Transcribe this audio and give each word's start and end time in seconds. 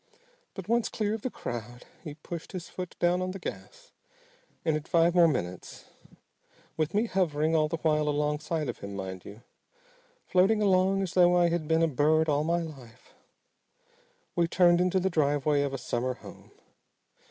But 0.55 0.67
once 0.67 0.89
clear 0.89 1.13
of 1.13 1.21
the 1.21 1.29
crowd 1.29 1.85
he 2.03 2.15
pushed 2.15 2.53
his 2.53 2.67
foot 2.69 2.95
down 2.97 3.21
on 3.21 3.29
the 3.29 3.37
gas 3.37 3.91
and 4.65 4.75
in 4.75 4.81
five 4.81 5.13
more 5.13 5.27
minutes 5.27 5.85
with 6.75 6.95
me 6.95 7.05
hovering 7.05 7.55
all 7.55 7.67
the 7.67 7.77
while 7.77 8.09
alongside 8.09 8.67
of 8.67 8.79
him, 8.79 8.95
mind 8.95 9.25
you 9.25 9.43
floating 10.25 10.59
along 10.59 11.03
as 11.03 11.13
though 11.13 11.35
I 11.37 11.49
had 11.49 11.67
been 11.67 11.83
a 11.83 11.87
bird 11.87 12.27
all 12.29 12.43
my 12.43 12.61
life 12.63 13.13
we 14.35 14.47
turned 14.47 14.81
into 14.81 14.99
the 14.99 15.11
driveway 15.11 15.61
of 15.61 15.71
a 15.71 15.77
summer 15.77 16.15
home. 16.15 16.49